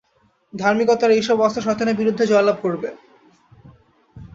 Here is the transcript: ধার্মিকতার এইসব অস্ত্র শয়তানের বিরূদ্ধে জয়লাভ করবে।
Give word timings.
ধার্মিকতার 0.53 1.11
এইসব 1.11 1.37
অস্ত্র 1.39 1.65
শয়তানের 1.65 1.99
বিরূদ্ধে 1.99 2.23
জয়লাভ 2.27 2.57
করবে। 2.61 2.89